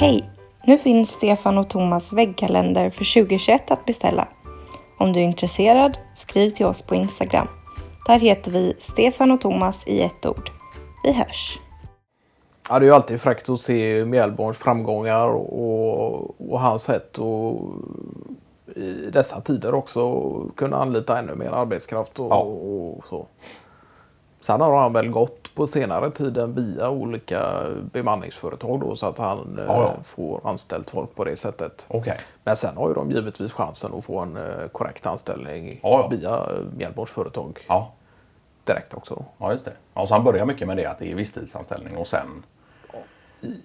[0.00, 0.30] Hej!
[0.66, 4.28] Nu finns Stefan och Thomas väggkalender för 2021 att beställa.
[4.98, 7.48] Om du är intresserad, skriv till oss på Instagram.
[8.06, 10.50] Där heter vi Stefan och Thomas i ett ord.
[11.04, 11.58] Vi hörs!
[12.68, 17.56] Ja, det är ju alltid fräckt att se Mjällborns framgångar och, och hans sätt att
[18.76, 20.22] i dessa tider också
[20.56, 22.38] kunna anlita ännu mer arbetskraft och, Ja.
[22.40, 23.26] och så.
[24.44, 27.62] Sen har han väl gått på senare tiden via olika
[27.92, 30.02] bemanningsföretag då så att han eh, Ja, ja.
[30.04, 31.86] får anställt folk på det sättet.
[31.88, 32.18] Okej.
[32.44, 36.08] Men sen har ju de givetvis chansen att få en eh, korrekt anställning Ja, ja.
[36.16, 37.92] via eh, Mjällborns företag Ja.
[38.64, 39.24] direkt också.
[39.38, 39.72] ja, just det.
[39.94, 42.42] Ja, så han börjar mycket med det att det är visstidsanställning och sen...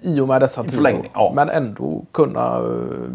[0.01, 1.09] I och med dessa tider.
[1.13, 1.31] ja.
[1.35, 3.09] Men ändå kunna eh,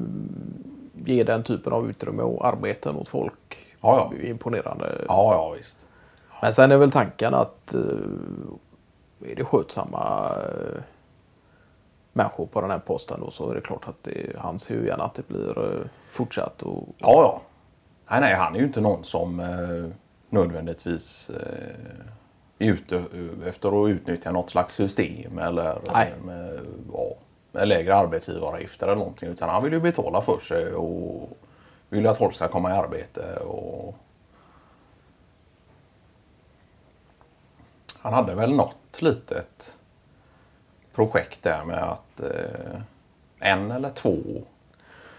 [1.05, 3.57] ge den typen av utrymme och arbeten åt folk.
[3.81, 4.11] Ja, ja.
[4.17, 4.87] Det är Imponerande.
[5.09, 5.84] Ja, ja visst.
[6.45, 7.81] Men sen är väl tanken att eh,
[9.31, 10.83] är det skötsamma eh,
[12.13, 14.87] människor på den här posten då så är det klart att det, han ser ju
[14.87, 16.63] gärna att det blir eh, fortsatt.
[16.63, 17.41] Och, Ja, ja.
[18.11, 19.91] Nej, nej, han är ju inte någon som eh,
[20.29, 26.13] nödvändigtvis eh, är ute eh, efter att utnyttja något slags system eller Nej.
[26.19, 26.61] eh, med,
[26.93, 27.15] ja,
[27.53, 29.29] med lägre arbetsgivaravgifter eller någonting.
[29.29, 31.29] Utan han vill ju betala för sig och
[31.89, 33.37] vill ju att folk ska komma i arbete.
[33.37, 33.95] Och...
[38.05, 39.79] Han hade väl något litet
[40.95, 42.81] projekt där med att eh,
[43.39, 44.17] en eller två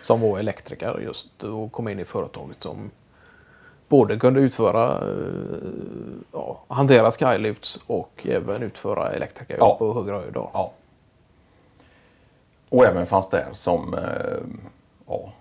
[0.01, 2.91] som var elektriker just och kom in i företaget som
[3.87, 5.67] både kunde utföra, eh,
[6.31, 9.75] ja, hantera skylifts och även utföra elektrikerjobb Ja.
[9.77, 10.33] på högre höjd.
[10.35, 10.71] Ja.
[12.69, 14.37] Och även fanns där som eh,
[15.07, 15.31] ja,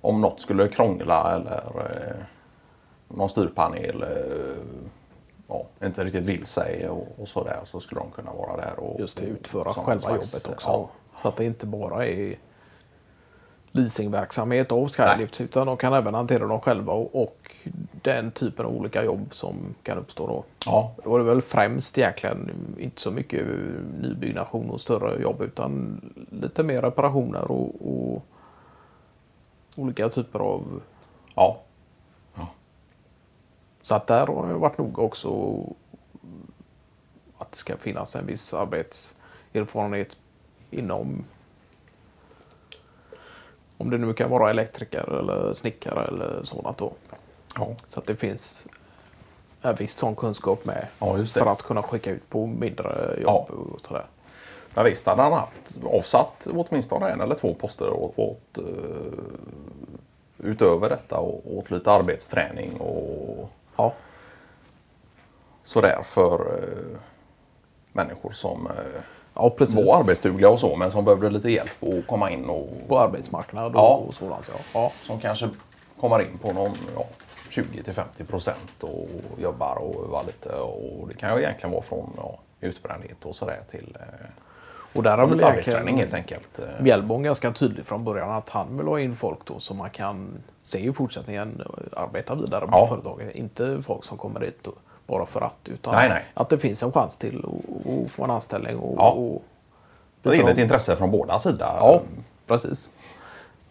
[0.00, 2.24] om något skulle krångla eller eh,
[3.08, 4.64] någon styrpanel eh,
[5.48, 8.80] ja, inte riktigt vill sig och, och så där så skulle de kunna vara där
[8.80, 10.68] och Just det, utföra själva slags, jobbet också.
[10.68, 10.90] Ja,
[11.22, 12.36] Så att det inte bara är
[13.72, 17.52] leasingverksamhet av skylifts utan de kan även hantera dem själva och, och
[18.02, 20.44] den typen av olika jobb som kan uppstå då.
[20.66, 23.46] ja, Då var det väl främst egentligen inte så mycket
[24.00, 26.00] nybyggnation och större jobb utan
[26.30, 28.22] lite mer reparationer och, och
[29.76, 30.82] olika typer av...
[31.34, 31.60] ja,
[33.88, 35.58] Så att där har jag varit noga också
[37.38, 40.16] att det ska finnas en viss arbetserfarenhet
[40.70, 41.24] inom
[43.78, 46.92] om det nu kan vara elektriker eller snickare eller sådant då.
[47.56, 47.68] ja.
[47.88, 48.66] Så att det finns
[49.62, 53.54] en viss sån kunskap med Ja, för att kunna skicka ut på mindre jobb Ja.
[53.54, 54.06] och sådär.
[54.74, 58.64] Men visst hade han haft avsatt åtminstone en eller två poster åt, åt, eh,
[60.38, 63.92] utöver detta och åt lite arbetsträning och Ja,
[65.62, 66.98] sådär för eh,
[67.92, 69.00] människor som eh,
[69.34, 69.76] ja precis.
[69.76, 73.72] var arbetsdugliga och så men som behövde lite hjälp att komma in och På arbetsmarknaden
[73.74, 73.94] Ja.
[74.08, 74.50] och sådant.
[74.52, 74.60] Ja.
[74.74, 74.92] Ja.
[75.02, 75.48] som kanske
[76.00, 77.04] kommer in på någon ja,
[77.50, 81.82] 20 till 50 procent och jobbar och övar lite och det kan ju egentligen vara
[81.82, 84.26] från ja, utbrändhet och sådär till eh,
[84.98, 86.58] Och där har väl arbetsträning helt enkelt.
[86.58, 89.90] Eh, Mjällborn ganska tydlig från början att han vill ha in folk då som man
[89.90, 90.28] kan
[90.62, 92.86] se i fortsättningen eh, arbeta vidare på Ja.
[92.86, 93.34] företaget.
[93.34, 94.74] Inte folk som kommer dit och,
[95.06, 95.68] bara för att.
[95.68, 96.24] Utan Nej, nej.
[96.34, 98.76] att det finns en chans till att- få en anställning.
[98.78, 99.10] Och, Ja.
[99.10, 99.42] och,
[100.22, 101.58] Det är ett intresse från båda sidor.
[101.60, 102.00] Ja,
[102.46, 102.90] precis.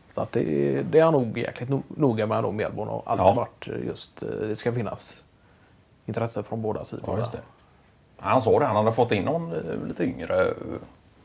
[0.09, 0.44] Så att det,
[0.92, 3.34] det är han nog jäkligt no- noga med då Mjällborn och alltid Ja.
[3.34, 5.24] varit just eh, det ska finnas
[6.06, 7.20] intresse från båda sidor.
[7.34, 7.40] Ja.
[8.20, 9.54] Han sa det, han hade fått in någon
[9.88, 10.54] lite yngre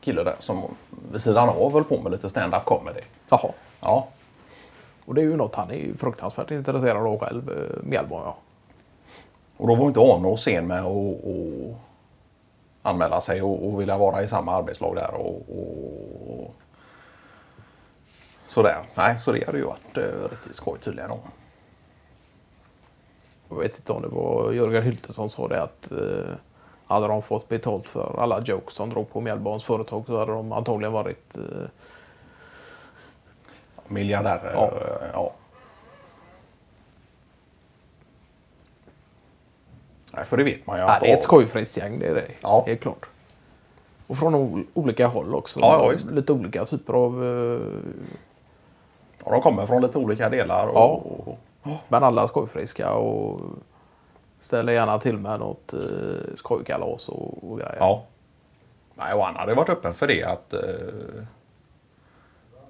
[0.03, 0.63] kille där som
[1.11, 3.01] vid sidan av höll på med lite stand-up comedy.
[3.29, 3.51] Jaha.
[3.79, 4.07] Ja,
[5.05, 8.21] Och det är ju något han är ju fruktansvärt intresserad av själv, eh, Mjällborn.
[8.25, 8.35] Ja.
[9.57, 11.75] och då var inte och sen med och, och
[12.81, 16.55] anmäla sig och, och vilja vara i samma arbetslag där och, och
[18.45, 18.83] sådär.
[18.95, 21.11] Nej, så det hade ju varit eh, riktigt skoj tydligen.
[21.11, 21.19] Om.
[23.49, 26.35] Jag vet inte om det var Jörgen Hylte som sa det att eh,
[26.93, 30.51] hade de fått betalt för alla jokes som drog på Mjällborns företag så hade de
[30.51, 31.41] antagligen varit eh,
[33.87, 34.51] Miljardärer.
[34.53, 34.71] Ja.
[35.13, 35.33] ja.
[40.13, 40.81] Nej, för det vet man ju.
[40.83, 42.27] Ja, att det är ett skojfriskt gäng, det är det.
[42.41, 42.63] Ja.
[42.67, 43.05] Helt klart.
[44.07, 45.59] Och från ol- olika håll också.
[45.59, 45.99] Ja, ja.
[46.11, 47.23] Lite olika typer av...
[47.23, 47.61] eh,
[49.31, 50.67] de kommer från lite olika delar.
[50.67, 51.77] Och, Ja.
[51.87, 53.39] Men alla skojfriska och
[54.43, 57.77] ställer gärna till med något eh, skojkalas och, och grejer.
[57.79, 58.03] Ja.
[58.95, 60.53] Nej, och han hade varit öppen för det att...
[60.53, 61.23] Eh,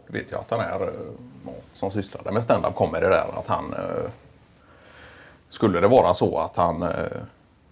[0.08, 3.26] vet jag att han är eh, som sysslade med stand-up comedy där.
[3.40, 3.74] Att han...
[3.74, 4.10] Eh,
[5.50, 7.22] skulle det vara så att han eh,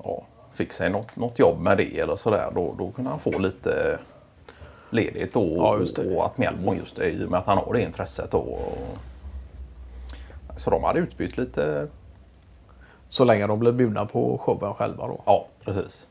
[0.04, 0.24] ja,
[0.54, 2.52] fick sig något, något jobb med det eller sådär.
[2.56, 4.00] Då, då kunde han få lite
[4.90, 5.56] ledigt då.
[5.58, 6.16] Ja, det.
[6.16, 8.38] Och att Melbourne just det, i och med att han har det intresset då.
[8.38, 8.98] Och...
[10.56, 11.88] Så de hade utbytt lite.
[13.12, 15.22] Så länge de blir bjudna på showen själva då.
[15.26, 16.08] Ja, precis.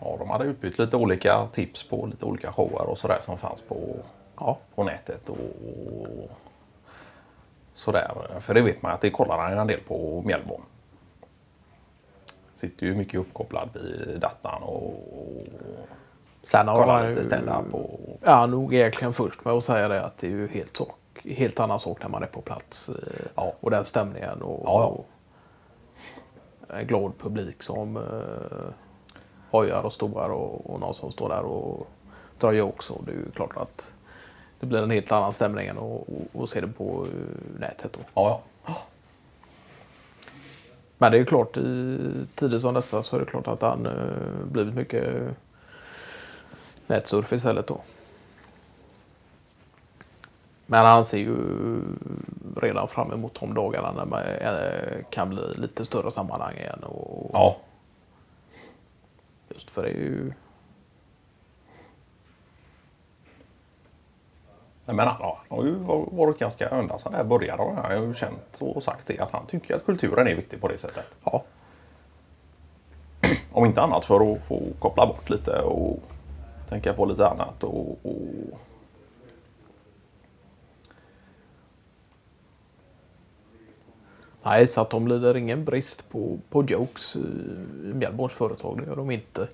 [0.00, 3.60] Ja, de hade utbytt lite olika tips på lite olika shower och sådär som fanns
[3.62, 3.96] på,
[4.40, 5.28] Ja, på nätet.
[5.28, 5.36] Och
[7.74, 8.10] sådär.
[8.40, 10.64] För det vet man att det kollar han en del på Melbourne.
[12.54, 14.94] Sitter ju mycket uppkopplad vid datorn och
[16.42, 17.74] sen har kollar lite stand-up.
[17.74, 18.00] Och...
[18.24, 20.80] Ja, nog egentligen först med att säga det att det är ju helt,
[21.24, 22.88] helt annan sak när man är på plats.
[22.88, 22.94] eh,
[23.34, 23.52] Ja.
[23.60, 25.04] Och den stämningen och, Ja, ja.
[26.74, 28.02] En glad publik som eh,
[29.50, 31.86] hojar och stoar och, och någon som står där och
[32.38, 32.90] drar jokes.
[32.90, 33.92] Och det är ju klart att
[34.60, 37.92] det blir en helt annan stämning än att, se det på eh, nätet.
[37.92, 38.00] Då.
[38.14, 38.76] Ja, ja.
[40.98, 41.98] Men det är klart i
[42.34, 45.36] tider som dessa så är det klart att han eh, blivit mycket
[46.86, 47.80] nätsurf istället då.
[50.70, 51.36] Men han ser ju
[52.56, 56.84] redan fram emot de dagarna när man eh, kan bli lite större sammanhang igen.
[56.84, 57.56] Och ja.
[59.48, 60.32] Just för det är ju...
[64.84, 65.74] Nej, Men han har, ju
[66.10, 67.62] varit ganska ända sedan det här började.
[67.62, 70.68] Han har ju känt och sagt det att han tycker att kulturen är viktig på
[70.68, 71.16] det sättet.
[71.24, 71.44] Ja,
[73.52, 76.02] Om inte annat för att få koppla bort lite och
[76.68, 77.64] tänka på lite annat.
[77.64, 78.60] Och, och...
[84.42, 87.22] nej så att de lider ingen brist på, på jokes eh,
[87.90, 88.80] i i företag.
[88.80, 89.48] Det gör de inte.